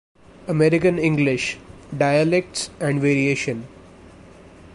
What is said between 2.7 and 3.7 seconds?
and Variation.